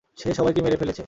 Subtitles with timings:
[0.17, 0.99] সে সবাইকে মেরে ফেলেছে।